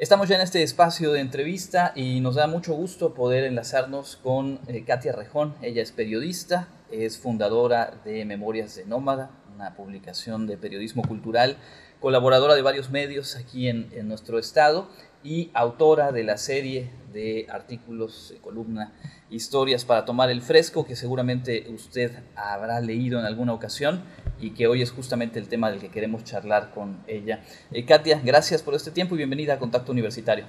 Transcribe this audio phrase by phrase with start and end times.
[0.00, 4.58] Estamos ya en este espacio de entrevista y nos da mucho gusto poder enlazarnos con
[4.66, 5.54] eh, Katia Rejón.
[5.60, 11.58] Ella es periodista, es fundadora de Memorias de Nómada, una publicación de periodismo cultural,
[12.00, 14.88] colaboradora de varios medios aquí en, en nuestro estado
[15.22, 18.94] y autora de la serie de artículos, columna,
[19.28, 24.02] historias para tomar el fresco, que seguramente usted habrá leído en alguna ocasión
[24.40, 27.42] y que hoy es justamente el tema del que queremos charlar con ella.
[27.70, 30.46] Eh, Katia, gracias por este tiempo y bienvenida a Contacto Universitario.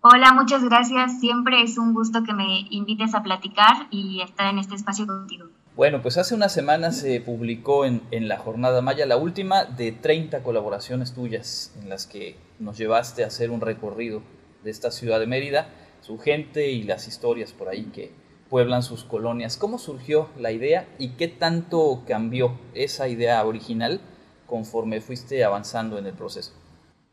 [0.00, 1.20] Hola, muchas gracias.
[1.20, 5.46] Siempre es un gusto que me invites a platicar y estar en este espacio contigo.
[5.76, 9.92] Bueno, pues hace unas semanas se publicó en, en, la Jornada Maya la última de
[9.92, 14.22] 30 colaboraciones tuyas en las que nos llevaste a hacer un recorrido
[14.64, 15.68] de esta ciudad de Mérida,
[16.00, 18.12] su gente y las historias por ahí que
[18.52, 19.56] pueblan sus colonias.
[19.56, 24.02] ¿Cómo surgió la idea y qué tanto cambió esa idea original
[24.46, 26.52] conforme fuiste avanzando en el proceso?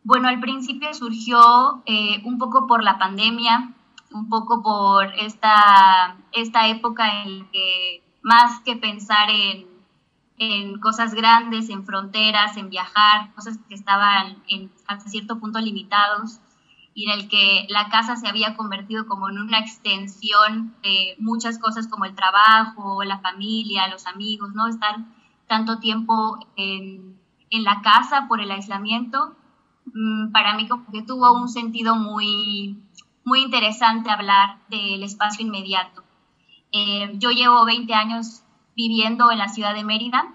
[0.04, 3.72] Bueno, al principio surgió eh, un poco por la pandemia,
[4.12, 9.66] un poco por esta, esta época en que más que pensar en,
[10.40, 14.44] en cosas grandes, en fronteras, en viajar, cosas que estaban
[14.88, 16.42] hasta cierto punto limitados,
[16.94, 21.60] y en el que la casa se había convertido como en una extensión de muchas
[21.60, 24.68] cosas como el trabajo, la familia, los amigos, ¿no?
[24.68, 24.98] Estar
[25.48, 29.36] tanto tiempo en, en la casa por el aislamiento,
[29.94, 32.78] mm, para mí como que tuvo un sentido muy,
[33.24, 36.04] muy interesante hablar del espacio inmediato.
[36.72, 38.44] Eh, yo llevo 20 años
[38.76, 40.34] viviendo en la ciudad de Mérida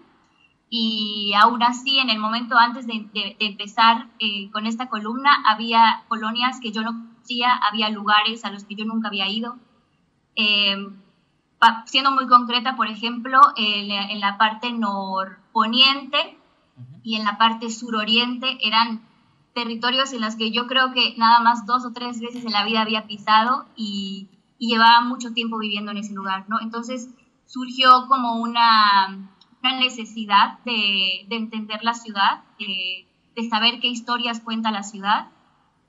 [0.77, 3.07] y aún así en el momento antes de,
[3.39, 8.65] empezar eh, con esta columna había colonias que yo no conocía, había lugares a los
[8.65, 9.57] que yo nunca había ido.
[10.35, 10.75] Eh,
[11.87, 16.37] siendo muy concreta, por ejemplo, en, la parte norponiente
[17.05, 19.01] y en la parte suroriente eran
[19.55, 22.65] territorios en los que yo creo que nada más dos o tres veces en la
[22.65, 26.61] vida había pisado y, y llevaba mucho tiempo viviendo en ese lugar, ¿no?
[26.61, 27.11] Entonces
[27.47, 29.31] surgió como una
[29.65, 33.07] una necesidad de, entender la ciudad, de,
[33.49, 35.29] saber qué historias cuenta la ciudad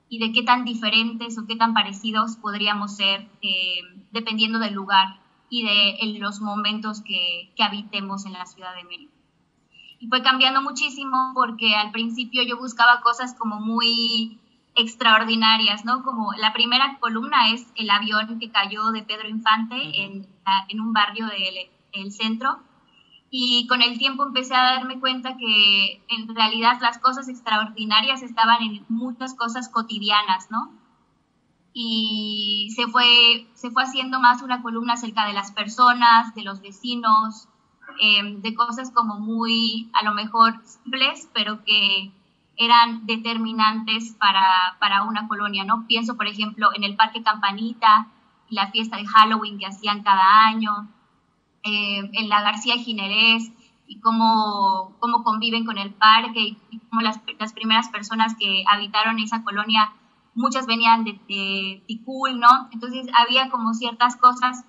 [0.08, 3.80] y de qué tan diferentes o qué tan parecidos podríamos ser eh,
[4.12, 5.20] dependiendo del lugar
[5.50, 9.10] y de los momentos que, que, habitemos en la ciudad de Mérida.
[10.00, 14.38] Y fue cambiando muchísimo porque al principio yo buscaba cosas como muy
[14.74, 16.02] extraordinarias, ¿no?
[16.02, 20.26] Como la primera columna es el avión que cayó de Pedro Infante en,
[20.68, 22.58] en un barrio del el centro
[23.30, 28.62] y con el tiempo empecé a darme cuenta que en realidad las cosas extraordinarias estaban
[28.62, 30.70] en muchas cosas cotidianas, ¿no?
[31.72, 36.62] Y se fue, se fue haciendo más una columna acerca de las personas, de los
[36.62, 37.48] vecinos,
[38.00, 42.12] em, de cosas como muy, a lo mejor, simples, pero que
[42.56, 45.86] eran determinantes para, para una colonia, ¿no?
[45.86, 48.08] Pienso, por ejemplo, en el Parque Campanita
[48.48, 50.88] la fiesta de Halloween que hacían cada año,
[51.66, 53.50] eh, en la García Ginerés
[53.86, 56.40] y cómo, cómo conviven con el parque
[56.70, 59.92] y, cómo las, las, primeras personas que habitaron esa colonia,
[60.34, 62.68] muchas venían de, Ticul, ¿no?
[62.72, 64.64] Entonces había como ciertas cosas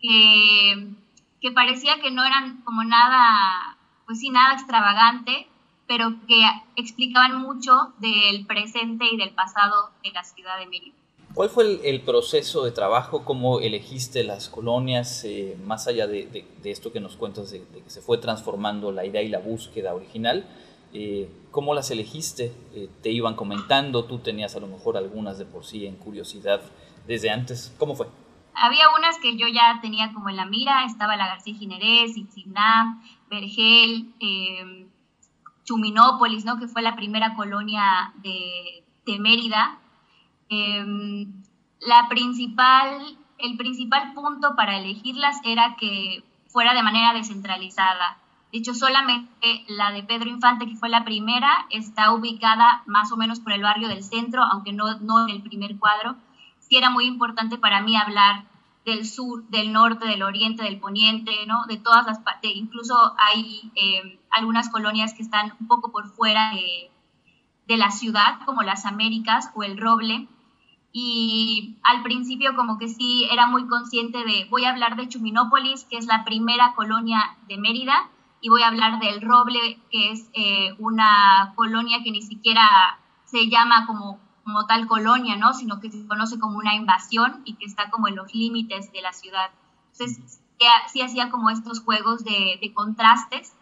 [0.00, 0.94] que,
[1.40, 3.76] que parecía que no eran como nada,
[4.06, 5.48] pues sí, nada extravagante,
[5.86, 6.42] pero que
[6.76, 11.03] explicaban mucho del presente y del pasado de la ciudad de Mérida.
[11.34, 13.24] ¿Cuál fue el, proceso de trabajo?
[13.24, 15.24] ¿Cómo elegiste las colonias?
[15.24, 19.20] Eh, más allá de, esto que nos cuentas, de, que se fue transformando la idea
[19.20, 20.46] y la búsqueda original,
[20.92, 22.52] eh, ¿cómo las elegiste?
[22.72, 24.04] Eh, ¿Te iban comentando?
[24.04, 26.60] ¿Tú tenías a lo mejor algunas de por sí en curiosidad
[27.04, 27.74] desde antes?
[27.80, 28.06] ¿Cómo fue?
[28.54, 33.02] Había unas que yo ya tenía como en la mira, estaba la García Ginerés, Itzimná,
[33.28, 34.06] Vergel,
[35.64, 36.60] Chuminópolis, ¿no?
[36.60, 39.80] que fue la primera colonia de Mérida,
[40.48, 41.32] Em,
[41.80, 48.18] la principal, el principal punto para elegirlas era que fuera de manera descentralizada.
[48.52, 53.16] De hecho, solamente la de Pedro Infante, que fue la primera, está ubicada más o
[53.16, 56.16] menos por el barrio del centro, aunque no, no en el primer cuadro.
[56.60, 58.44] Sí era muy importante para mí hablar
[58.84, 61.64] del sur, del norte, del oriente, del poniente, ¿no?
[61.66, 62.52] De todas las partes.
[62.54, 66.90] Incluso hay em, algunas colonias que están un poco por fuera de,
[67.66, 70.28] de la ciudad, como las Américas o el Roble,
[70.92, 75.84] y al principio como que sí era muy consciente de, voy a hablar de Chuminópolis,
[75.84, 78.08] que es la primera colonia de Mérida,
[78.40, 83.48] y voy a hablar del Roble, que es eh, una colonia que ni siquiera se
[83.48, 85.52] llama como, como tal colonia, ¿no?
[85.52, 89.02] sino que se conoce como una invasión y que está como en los límites de
[89.02, 89.50] la ciudad.
[89.92, 90.40] Entonces
[90.92, 93.54] sí hacía como estos juegos de, contrastes,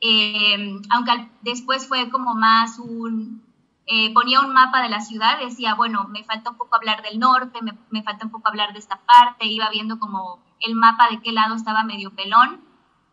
[0.00, 3.42] eh, aunque después fue como más un,
[3.90, 7.18] eh, ponía un mapa de la ciudad, decía, bueno, me falta un poco hablar del
[7.18, 11.08] norte, me, me, falta un poco hablar de esta parte, iba viendo como el mapa
[11.10, 12.60] de qué lado estaba medio pelón,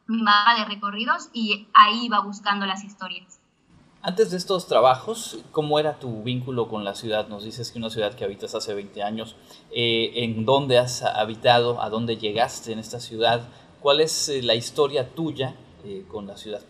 [0.07, 3.39] mi mapa de recorridos, y ahí iba buscando las historias.
[4.01, 7.29] Antes de estos trabajos, ¿cómo era tu vínculo con la ciudad?
[7.29, 9.37] Nos dices que una ciudad que habitas hace 20 años.
[9.71, 11.81] Eh, ¿En dónde has habitado?
[11.81, 13.47] ¿A dónde llegaste en esta ciudad?
[13.79, 15.55] ¿Cuál es eh, la historia tuya
[16.09, 16.61] con la ciudad?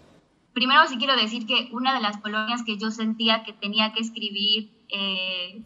[0.55, 3.99] Primero sí quiero decir que una de las colonias que yo sentía que tenía que
[3.99, 4.71] escribir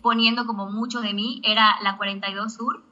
[0.02, 2.84] poniendo como mucho de mí era la 42 Sur.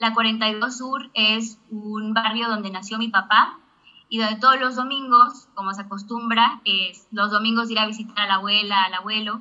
[0.00, 3.60] La 42 Sur es un barrio donde nació mi papá,
[4.08, 8.26] y donde todos los domingos, como se acostumbra, es los domingos ir a visitar a
[8.26, 9.40] la abuela, al abuelo,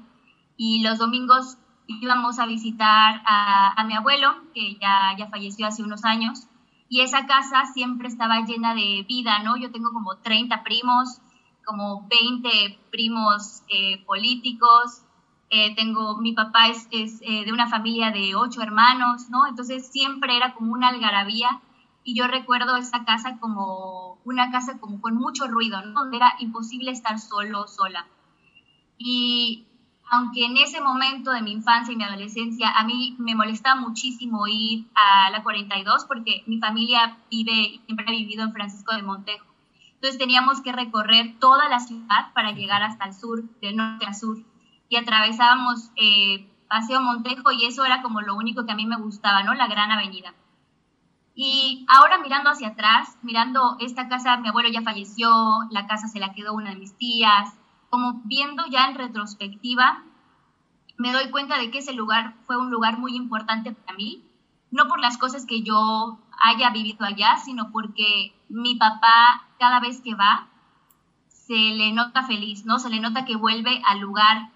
[0.55, 1.57] y los domingos
[1.87, 6.47] íbamos a visitar a, mi abuelo, que ya, ya falleció hace unos años,
[6.89, 9.57] y esa casa siempre estaba llena de vida, ¿no?
[9.57, 11.22] Yo tengo como 30 primos,
[11.65, 15.03] como 20 primos eh, políticos,
[15.49, 19.45] eh, tengo, mi papá es, es eh, de una familia de ocho hermanos, ¿no?
[19.47, 21.61] Entonces siempre era como una algarabía
[22.03, 26.01] y yo recuerdo esa casa como una casa como con mucho ruido, ¿no?
[26.01, 28.07] donde era imposible estar solo sola.
[28.97, 29.65] Y
[30.11, 34.47] aunque en ese momento de mi infancia y mi adolescencia a mí me molestaba muchísimo
[34.47, 39.52] ir a la 42 porque mi familia vive, siempre ha vivido en Francisco de Montejo.
[40.03, 44.13] Entonces teníamos que recorrer toda la ciudad para llegar hasta el sur, del norte a
[44.13, 44.37] sur.
[44.89, 48.97] Y atravesábamos eh, Paseo Montejo y eso era como lo único que a mí me
[48.97, 49.53] gustaba, ¿no?
[49.53, 50.33] La gran avenida.
[51.35, 55.31] Y ahora mirando hacia atrás, mirando esta casa, mi abuelo ya falleció,
[55.71, 57.53] la casa se la quedó una de mis tías,
[57.89, 60.03] como viendo ya en retrospectiva,
[60.97, 64.29] me doy cuenta de que ese lugar fue un lugar muy importante para mí,
[64.69, 70.01] no por las cosas que yo haya vivido allá, sino porque mi papá cada vez
[70.01, 70.47] que va
[71.29, 72.79] se le nota feliz, ¿no?
[72.79, 74.49] Se le nota que vuelve al lugar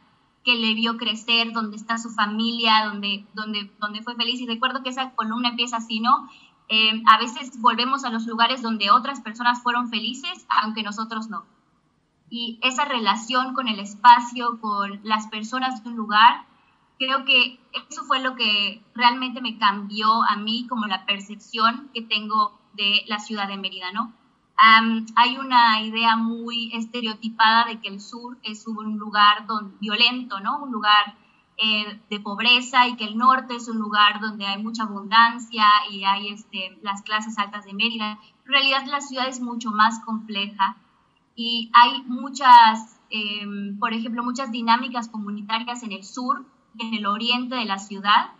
[0.43, 4.39] que le vio crecer, donde está su familia, donde, donde, donde fue feliz.
[4.39, 6.29] Y recuerdo que esa columna empieza así, ¿no?
[6.69, 11.45] Eh, a veces volvemos a los lugares donde otras personas fueron felices, aunque nosotros no.
[12.29, 16.45] Y esa relación con el espacio, con las personas de un lugar,
[16.97, 17.59] creo que
[17.89, 23.03] eso fue lo que realmente me cambió a mí como la percepción que tengo de
[23.07, 24.13] la ciudad de Mérida, ¿no?
[24.59, 30.63] hay una idea muy estereotipada de que el sur es un lugar don, violento, ¿no?
[30.63, 31.15] Un lugar
[31.57, 36.03] eh, de pobreza y que el norte es un lugar donde hay mucha abundancia y
[36.03, 38.19] hay este, las clases altas de Mérida.
[38.45, 40.77] En realidad la ciudad es mucho más compleja
[41.35, 46.45] y hay muchas, em, por ejemplo, muchas dinámicas comunitarias en el sur
[46.79, 48.31] en el oriente de la ciudad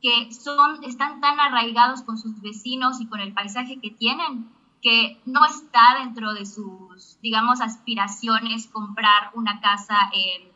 [0.00, 4.50] que son, están tan arraigados con sus vecinos y con el paisaje que tienen
[4.82, 10.52] que no está dentro de sus, digamos, aspiraciones comprar una casa en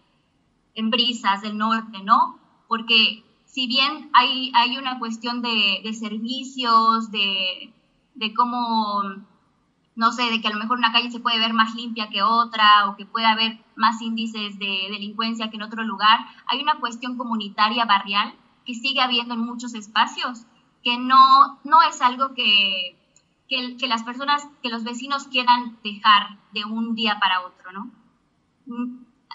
[0.77, 2.39] en brisas del norte, ¿no?
[2.69, 7.73] Porque si bien hay, hay una cuestión de, servicios, de,
[8.37, 9.03] cómo,
[9.97, 12.23] no sé, de que a lo mejor una calle se puede ver más limpia que
[12.23, 16.79] otra o que puede haber más índices de delincuencia que en otro lugar, hay una
[16.79, 18.35] cuestión comunitaria barrial
[18.67, 20.45] que sigue habiendo en muchos espacios,
[20.85, 22.97] que no, no es algo que,
[23.49, 27.91] que, que las personas, que los vecinos quieran dejar de un día para otro, ¿no?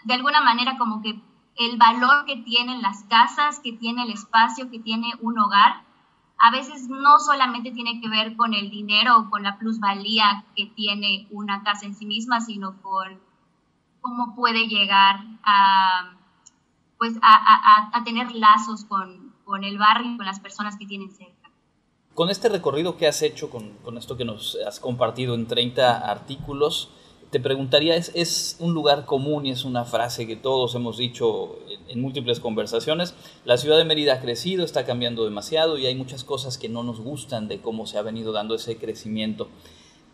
[0.03, 1.19] De alguna manera como que
[1.57, 5.83] el valor que tienen las casas, que tiene el espacio, que tiene un hogar,
[6.43, 10.65] a veces no solamente tiene que ver con el dinero o con la plusvalía que
[10.65, 13.19] tiene una casa en sí misma, sino con
[14.01, 16.15] cómo puede llegar a,
[16.97, 21.51] pues, a, tener lazos con, con, el barrio y con las personas que tienen cerca.
[22.15, 26.09] Con este recorrido que has hecho, con, con esto que nos has compartido en 30
[26.09, 26.89] artículos,
[27.31, 31.59] te preguntaría, ¿es, ¿es, un lugar común y es una frase que todos hemos dicho
[31.87, 33.15] en, múltiples conversaciones?
[33.45, 36.83] La ciudad de Mérida ha crecido, está cambiando demasiado y hay muchas cosas que no
[36.83, 39.47] nos gustan de cómo se ha venido dando ese crecimiento.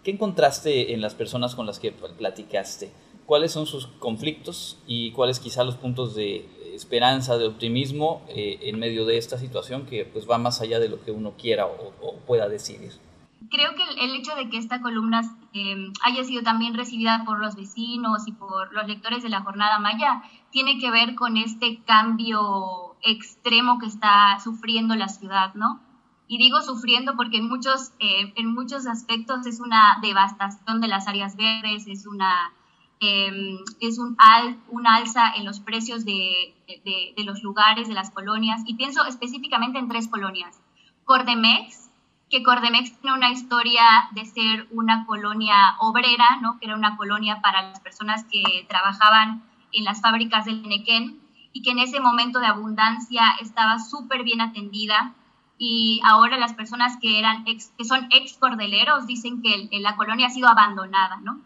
[0.04, 2.92] ¿Qué encontraste en las personas con las que platicaste?
[3.26, 6.46] ¿Cuáles son sus conflictos y cuáles quizá los puntos de
[6.76, 10.88] esperanza, de optimismo eh, en medio de esta situación que pues va más allá de
[10.88, 13.07] lo que uno quiera o pueda decidir?
[13.50, 15.22] Creo que el, hecho de que esta columna
[15.54, 19.80] em, haya sido también recibida por los vecinos y por los lectores de la jornada
[19.80, 25.80] Maya tiene que ver con este cambio extremo que está sufriendo la ciudad, ¿no?
[26.28, 31.08] Y digo sufriendo porque en muchos, eh, en muchos aspectos es una devastación de las
[31.08, 32.52] áreas verdes, es una,
[33.00, 37.94] em, es un al, una alza en los precios de, de, de, los lugares, de
[37.94, 40.60] las colonias, y pienso específicamente en tres colonias.
[41.06, 41.87] Cordemex,
[42.30, 46.60] que Cordemex tiene una historia de ser una colonia obrera, ¿no?
[46.60, 51.22] que era una colonia para las personas que trabajaban en las fábricas del Nequén,
[51.54, 55.16] y que en ese momento de abundancia estaba súper bien atendida
[55.58, 60.28] y ahora las personas que, eran ex, que son ex cordeleros dicen que la colonia
[60.28, 61.42] ha sido abandonada, ¿no?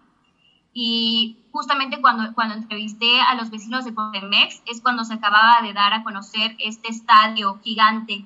[0.74, 5.74] Y justamente cuando, cuando entrevisté a los vecinos de Cotemex es cuando se acababa de
[5.74, 8.26] dar a conocer este estadio gigante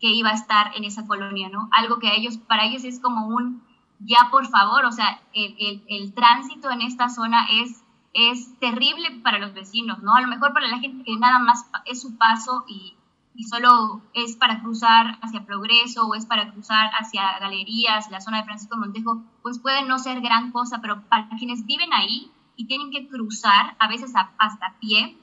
[0.00, 1.68] que iba a estar en esa colonia, ¿no?
[1.72, 3.62] Algo que a ellos, para ellos es como un,
[4.00, 9.38] ya por favor, o sea, el, el, tránsito en esta zona es, es terrible para
[9.38, 10.14] los vecinos, ¿no?
[10.14, 12.94] A lo mejor para la gente que nada más es su paso y,
[13.34, 18.38] y solo es para cruzar hacia Progreso o es para cruzar hacia Galerías, la zona
[18.38, 22.66] de Francisco Montejo, pues puede no ser gran cosa, pero para quienes viven ahí y
[22.66, 25.16] tienen que cruzar, a veces hasta pie,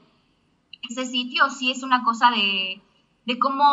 [0.82, 2.82] ese sitio sí es una cosa de,
[3.26, 3.64] de cómo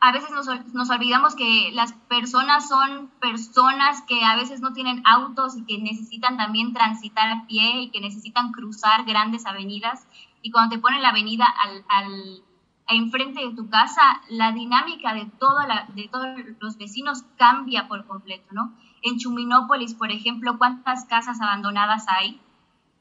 [0.00, 5.02] a veces nos, nos, olvidamos que las personas son personas que a veces no tienen
[5.04, 10.06] autos y que necesitan también transitar a pie y que necesitan cruzar grandes avenidas.
[10.40, 12.42] Y cuando te ponen la avenida al, al
[12.88, 16.28] enfrente de tu casa, la dinámica de, toda la, de todos
[16.60, 18.74] los vecinos cambia por completo, ¿no?
[19.02, 22.40] En Chuminópolis, por ejemplo, ¿cuántas casas abandonadas hay?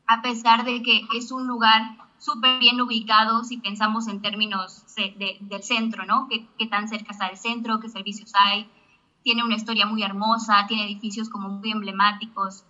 [0.10, 1.82] A pesar de que es un lugar
[2.18, 6.28] súper bien ubicado si pensamos en términos del centro, ¿no?
[6.28, 7.80] ¿Qué, tan cerca está el centro?
[7.80, 8.70] ¿Qué servicios hay?
[9.24, 12.66] Tiene una historia muy hermosa, tiene edificios como muy emblemáticos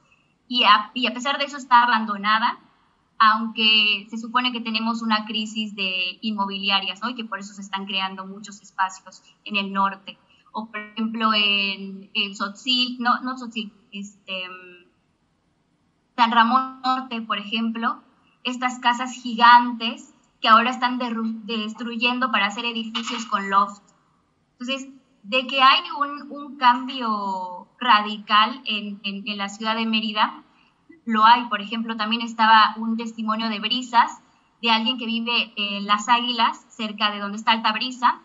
[0.47, 2.59] y a pesar de eso está abandonada
[3.19, 7.09] aunque se supone que tenemos una crisis de inmobiliarias, ¿no?
[7.09, 10.17] Y que por eso se están creando muchos espacios en el norte.
[10.53, 14.43] O, por ejemplo, en, el Sotzil, no, no Sotzil, este,
[16.19, 18.03] San Ramón Norte, por ejemplo,
[18.43, 20.99] estas casas gigantes que ahora están
[21.45, 23.81] destruyendo para hacer edificios con loft.
[24.59, 24.89] Entonces,
[25.23, 25.79] de que hay
[26.29, 30.43] un, cambio radical en, en, en la ciudad de Mérida,
[31.05, 31.45] lo hay.
[31.45, 34.21] Por ejemplo, también estaba un testimonio de Brisas,
[34.61, 38.19] de alguien que vive en Las Águilas, cerca de donde está Alta Brisa,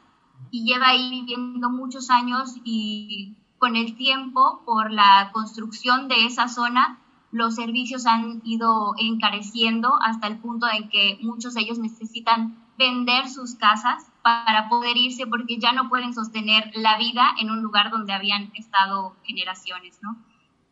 [0.51, 6.49] y lleva ahí viviendo muchos años y con el tiempo, por la construcción de esa
[6.49, 6.99] zona,
[7.35, 13.29] los servicios han ido encareciendo hasta el punto en que muchos de ellos necesitan vender
[13.29, 17.91] sus casas para poder irse porque ya no pueden sostener la vida en un lugar
[17.91, 20.17] donde habían estado generaciones, ¿no?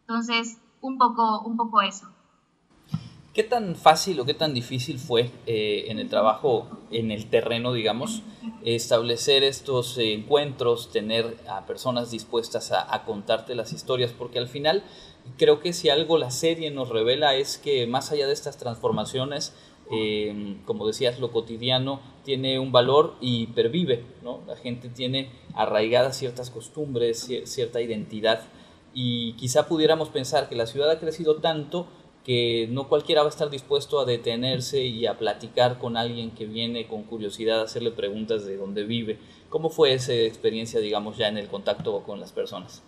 [0.02, 2.06] Entonces, un poco, un poco eso.
[3.34, 7.72] ¿Qué tan fácil o qué tan difícil fue eh, en el trabajo, en el terreno,
[7.72, 8.20] digamos,
[8.62, 14.12] establecer estos encuentros, tener a personas dispuestas a, contarte las historias?
[14.12, 14.84] Porque al final
[15.38, 19.54] creo que si algo la serie nos revela es que más allá de estas transformaciones,
[19.90, 24.42] eh, como decías, lo cotidiano tiene un valor y pervive, ¿no?
[24.46, 28.42] La gente tiene arraigadas ciertas costumbres, cierta identidad
[28.94, 31.86] y quizá pudiéramos pensar que la ciudad ha crecido tanto
[32.24, 36.46] que no cualquiera va a estar dispuesto a detenerse y a platicar con alguien que
[36.46, 39.18] viene con curiosidad a hacerle preguntas de dónde vive.
[39.48, 42.82] ¿Cómo fue esa experiencia, digamos, ya en el contacto con las personas?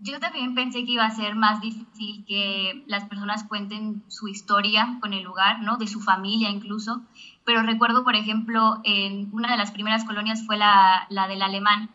[0.00, 4.98] Yo también pensé que iba a ser más difícil que las personas cuenten su historia
[5.00, 5.76] con el lugar, ¿no?
[5.76, 7.02] De su familia incluso.
[7.44, 11.90] Pero recuerdo, por ejemplo, en una de las primeras colonias fue la, la del alemán,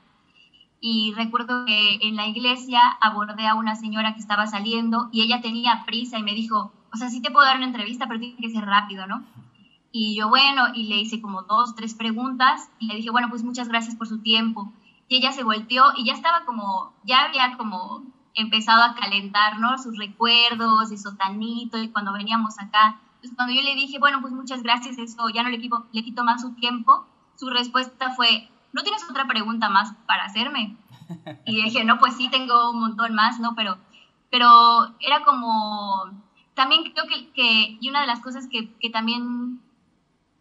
[0.86, 5.40] y recuerdo que en la iglesia abordé a una señora que estaba saliendo y ella
[5.40, 8.36] tenía prisa y me dijo, o sea, sí te puedo dar una entrevista, pero tiene
[8.36, 9.24] que ser rápido, ¿no?
[9.94, 13.46] Y yo, bueno, y le hice como dos, tres preguntas y le dije, bueno, pues
[13.46, 14.74] muchas gracias por su tiempo.
[15.08, 18.04] Y ella se volteó y ya estaba como, ya había como
[18.36, 19.78] empezado a calentar, ¿no?
[19.78, 23.00] Sus recuerdos de Sotanito y cuando veníamos acá.
[23.16, 26.04] Entonces, cuando yo le dije, bueno, pues muchas gracias, eso ya no le, quito, le
[26.04, 27.06] quito más su tiempo,
[27.38, 30.76] su respuesta fue, ¿no tienes otra pregunta más para hacerme?
[31.46, 33.56] Y dije, no, pues sí, tengo un montón más, ¿no?
[33.56, 33.78] Pero,
[34.30, 34.48] pero
[35.00, 36.10] era como,
[36.54, 39.62] también creo que, que y una de las cosas que, que también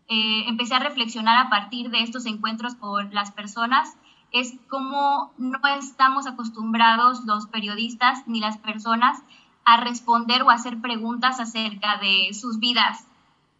[0.08, 3.96] eh, empecé a reflexionar a partir de estos encuentros con las personas
[4.30, 9.22] es cómo no estamos acostumbrados los periodistas ni las personas
[9.64, 13.06] a responder o hacer preguntas acerca de sus vidas.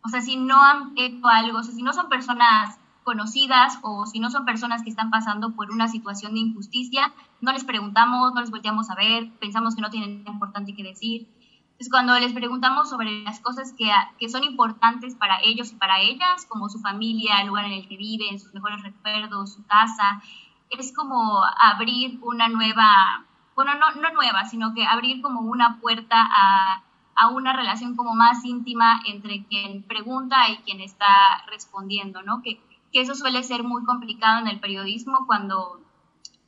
[0.03, 4.07] O sea, si no han hecho algo, o sea, si no son personas conocidas o
[4.07, 8.33] si no son personas que están pasando por una situación de injusticia, no les preguntamos,
[8.35, 11.29] no les volteamos a ver, pensamos que no tienen nada importante que decir.
[11.73, 16.01] Entonces, cuando les preguntamos sobre las cosas que, que son importantes para ellos y para
[16.01, 20.23] ellas, como su familia, el lugar en el que viven, sus mejores recuerdos, su casa,
[20.71, 23.25] es como abrir una nueva,
[23.57, 26.83] bueno, no, no nueva, sino que abrir como una puerta a,
[27.17, 32.43] a una relación como más íntima entre quien pregunta y quien está respondiendo, ¿no?
[32.43, 32.61] Que,
[32.93, 35.81] que eso suele ser muy complicado en el periodismo cuando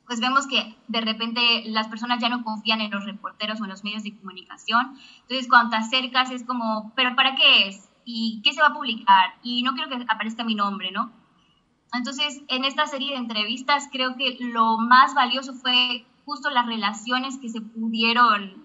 [0.05, 3.71] pues vemos que de repente las personas ya no confían en los reporteros o en
[3.71, 4.95] los medios de comunicación.
[5.21, 7.89] Entonces, cuando te acercas es como, ¿pero para qué es?
[8.05, 9.33] ¿Y qué se va a publicar?
[9.41, 11.11] Y no quiero que aparezca mi nombre, ¿no?
[11.93, 17.37] Entonces, en esta serie de entrevistas creo que lo más valioso fue justo las relaciones
[17.39, 18.63] que se pudieron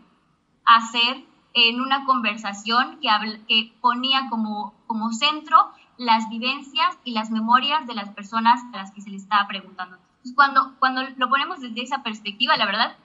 [0.65, 3.09] hacer en una conversación que,
[3.49, 5.71] que ponía como, como centro
[6.01, 9.97] las vivencias y las memorias de las personas a las que se les estaba preguntando.
[9.97, 12.97] Entonces, cuando, cuando lo ponemos desde esa perspectiva, la verdad,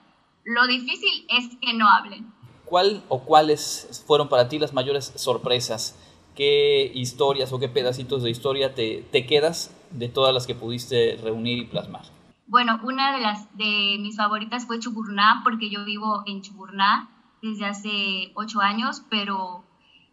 [0.44, 2.32] lo difícil es que no hablen.
[2.64, 5.94] ¿Cuál o cuáles fueron para ti las mayores sorpresas?
[6.34, 11.18] ¿Qué historias o qué pedacitos de historia te, te quedas de todas las que pudiste
[11.22, 12.04] reunir y plasmar?
[12.46, 17.10] Bueno, una de las de mis favoritas fue Chuburná, porque yo vivo en Chuburná
[17.42, 19.65] desde hace ocho años, pero,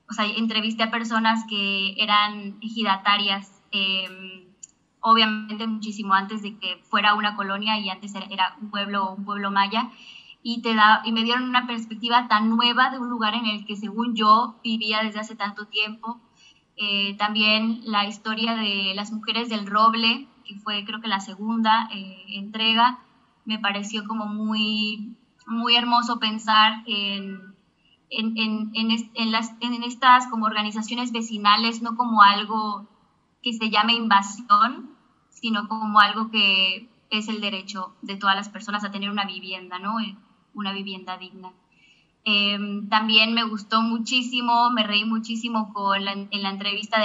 [0.10, 4.46] o sea, entrevisté a personas que eran ejidatarias, em,
[5.00, 9.52] obviamente muchísimo antes de que fuera una colonia y antes era un pueblo, un pueblo
[9.52, 9.90] maya,
[10.44, 13.66] y, te da, y me dieron una perspectiva tan nueva de un lugar en el
[13.66, 16.20] que según yo vivía desde hace tanto tiempo.
[16.76, 21.88] Eh, también la historia de las mujeres del roble, que fue creo que la segunda
[21.94, 23.00] eh, entrega,
[23.46, 25.16] me pareció como muy,
[25.48, 27.53] muy hermoso pensar en,
[28.18, 28.72] en, en,
[29.14, 32.88] en, las, en estas como organizaciones vecinales, no como algo
[33.42, 34.92] que se llame invasión,
[35.30, 39.80] sino como algo que es el derecho de todas las personas a tener una vivienda,
[39.80, 40.00] ¿no?
[40.00, 40.16] Eh,
[40.54, 41.52] una vivienda digna.
[42.26, 46.98] Em, también me gustó muchísimo, me reí muchísimo con en la entrevista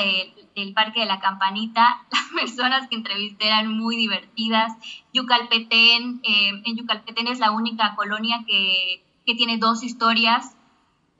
[0.54, 2.06] del Parque de la Campanita.
[2.12, 4.72] Las personas que entrevisté eran muy divertidas.
[5.12, 10.56] Yucalpetén, em, en Yucalpetén es la única colonia que, que tiene dos historias,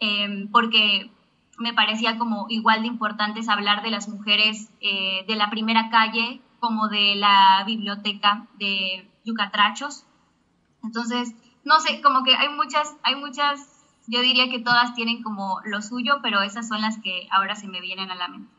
[0.01, 1.11] em, porque
[1.59, 6.41] me parecía como igual de importantes hablar de las mujeres eh, de la primera calle
[6.61, 10.05] como de la biblioteca de Yucatrachos.
[10.83, 13.79] Entonces, no sé, como que hay muchas, hay muchas
[14.09, 17.69] yo diría que todas tienen como lo suyo, pero esas son las que ahora se
[17.69, 18.51] me vienen a la mente.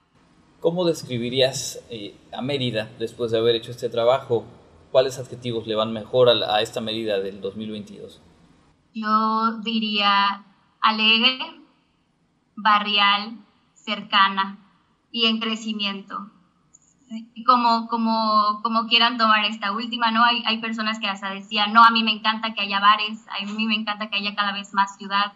[0.60, 4.46] ¿Cómo describirías eh, a Mérida después de haber hecho este trabajo?
[4.92, 8.22] ¿Cuáles adjetivos le van mejor a, esta Mérida del 2022?
[8.94, 10.46] Yo diría
[10.82, 11.40] alegre,
[12.56, 13.38] barrial,
[13.74, 14.58] cercana
[15.12, 16.32] y en crecimiento.
[17.46, 20.24] Como, como, como quieran tomar esta última, ¿no?
[20.24, 23.44] Hay, hay personas que hasta decían, no, a mí me encanta que haya bares, a
[23.44, 25.34] mí me encanta que haya cada vez más ciudad,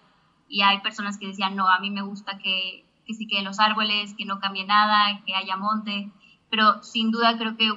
[0.48, 3.60] y hay personas que decían, no, a mí me gusta que, que se queden los
[3.60, 6.12] árboles, que no cambie nada, que haya monte,
[6.52, 7.72] pero sin duda creo que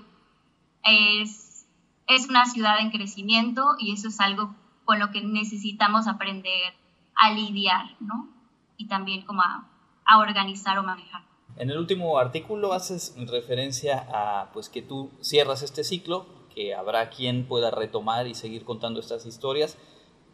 [0.83, 1.67] es,
[2.07, 6.75] es una ciudad en crecimiento y eso es algo con lo que necesitamos aprender
[7.17, 8.29] a lidiar, ¿no?
[8.77, 9.69] Y también como a,
[10.05, 11.23] a organizar o manejar.
[11.57, 17.09] En el último artículo haces referencia a pues que tú cierras este ciclo, que habrá
[17.11, 19.79] quien pueda retomar y seguir contando estas historias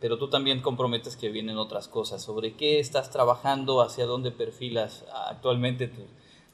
[0.03, 2.21] pero tú también comprometes que vienen otras cosas.
[2.21, 3.81] ¿Sobre qué estás trabajando?
[3.83, 6.03] ¿Hacia dónde perfilas actualmente tu,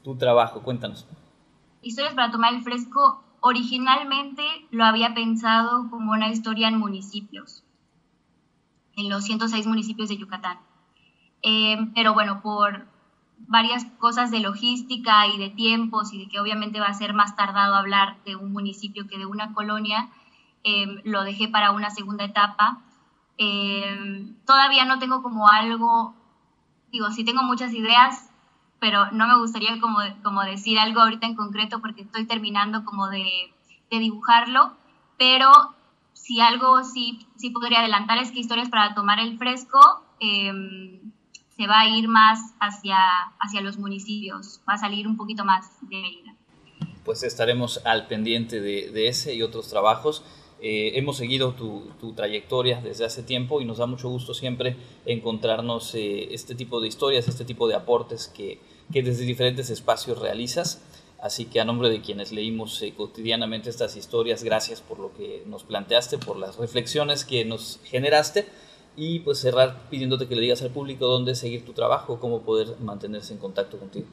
[0.03, 0.61] tu trabajo?
[0.61, 1.07] Cuéntanos.
[1.81, 7.63] Historias para tomar el fresco, originalmente lo había pensado como una historia en municipios,
[8.99, 10.59] en los 106 municipios de Yucatán.
[11.41, 12.87] Eh, pero bueno, por
[13.47, 17.35] varias cosas de logística y de tiempos y de que obviamente va a ser más
[17.35, 20.09] tardado hablar de un municipio que de una colonia,
[20.63, 22.83] eh, lo dejé para una segunda etapa
[23.41, 26.13] eh, todavía no tengo como algo,
[26.91, 28.29] digo, sí tengo muchas ideas,
[28.81, 33.07] pero no me gustaría como, como decir algo ahorita en concreto porque estoy terminando como
[33.07, 33.25] de,
[33.89, 34.73] de dibujarlo,
[35.17, 35.51] pero
[36.21, 39.79] si algo sí, sí podría adelantar es que Historias para tomar el fresco
[40.19, 40.99] em,
[41.55, 42.97] se va a ir más hacia,
[43.39, 46.35] hacia los municipios, va a salir un poquito más de Mérida.
[47.03, 50.23] Pues estaremos al pendiente de, de ese y otros trabajos.
[50.61, 55.95] Eh, hemos seguido tu, trayectoria desde hace tiempo y nos da mucho gusto siempre encontrarnos
[55.95, 58.59] eh, este tipo de historias, este tipo de aportes que,
[58.91, 60.81] que, desde diferentes espacios realizas.
[61.21, 65.43] Así que a nombre de quienes leímos eh, cotidianamente estas historias, gracias por lo que
[65.47, 68.47] nos planteaste, por las reflexiones que nos generaste
[68.95, 72.79] y pues cerrar pidiéndote que le digas al público dónde seguir tu trabajo, cómo poder
[72.79, 74.07] mantenerse en contacto contigo.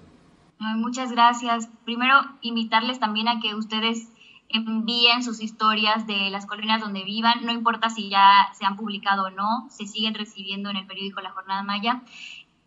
[0.59, 1.69] Muchas gracias.
[1.85, 4.09] Primero, invitarles también a que ustedes
[4.49, 9.25] envíen sus historias de las colonias donde vivan, no importa si ya se han publicado
[9.25, 12.03] o no, se siguen recibiendo en el periódico La Jornada Maya.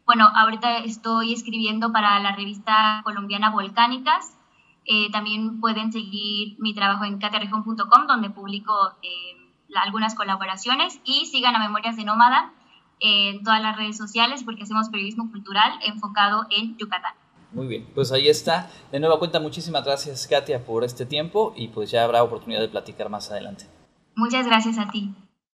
[0.10, 4.36] Bueno, ahorita estoy escribiendo para la revista colombiana Volcánicas.
[4.84, 9.38] Eh, también pueden seguir mi trabajo en caterrejón.com, donde publico eh,
[9.76, 11.00] algunas colaboraciones.
[11.06, 12.52] Y sigan a Memorias de Nómada
[13.00, 17.14] en todas las redes sociales, porque hacemos periodismo cultural enfocado en Yucatán.
[17.52, 18.68] Muy bien, pues ahí está.
[18.92, 22.70] De nueva cuenta, muchísimas gracias Katia por este tiempo y pues ya habrá oportunidad de
[22.70, 23.66] platicar más adelante.
[24.16, 25.14] Muchas gracias a ti.